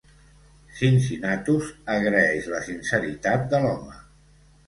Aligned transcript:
Cincinnatus 0.79 1.67
agraeix 1.97 2.49
la 2.53 2.61
sinceritat 2.71 3.47
de 3.55 3.63
l'home. 3.67 4.01